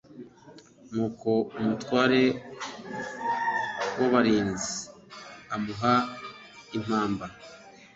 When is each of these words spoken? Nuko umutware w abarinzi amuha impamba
Nuko 0.93 1.29
umutware 1.59 2.21
w 3.97 3.99
abarinzi 4.07 4.73
amuha 5.55 5.93
impamba 6.77 7.25